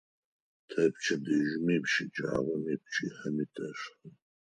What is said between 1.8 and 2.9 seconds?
щэджагъоми,